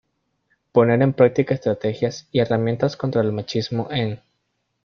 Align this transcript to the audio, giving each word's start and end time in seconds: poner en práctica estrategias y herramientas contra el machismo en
poner 0.71 0.99
en 1.03 1.13
práctica 1.13 1.53
estrategias 1.53 2.27
y 2.31 2.39
herramientas 2.39 2.97
contra 2.97 3.21
el 3.21 3.31
machismo 3.33 3.87
en 3.91 4.19